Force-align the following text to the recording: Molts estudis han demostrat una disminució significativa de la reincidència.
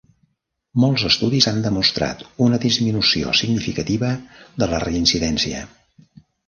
Molts 0.83 1.03
estudis 1.09 1.47
han 1.51 1.59
demostrat 1.67 2.25
una 2.47 2.61
disminució 2.65 3.37
significativa 3.43 4.13
de 4.63 4.75
la 4.75 4.83
reincidència. 4.89 5.67